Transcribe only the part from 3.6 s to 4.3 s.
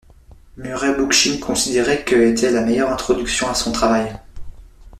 travail.